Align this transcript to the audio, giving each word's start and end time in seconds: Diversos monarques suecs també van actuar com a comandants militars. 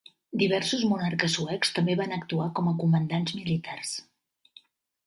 Diversos 0.43 0.85
monarques 0.93 1.35
suecs 1.39 1.73
també 1.77 1.99
van 2.01 2.17
actuar 2.17 2.49
com 2.61 2.73
a 2.73 2.77
comandants 2.83 3.39
militars. 3.43 3.95